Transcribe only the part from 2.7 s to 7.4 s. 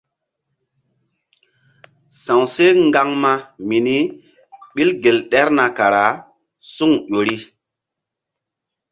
ŋgaŋma mini ɓil gel ɗerna kara suŋ ƴo ri.